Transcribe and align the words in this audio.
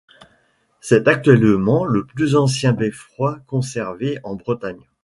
C'est 0.79 1.07
actuellement 1.07 1.85
le 1.85 2.03
plus 2.07 2.35
ancien 2.35 2.73
beffroi 2.73 3.39
conservé 3.45 4.17
en 4.23 4.33
Bretagne. 4.33 4.81